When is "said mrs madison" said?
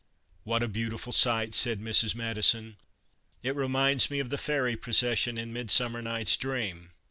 1.53-2.75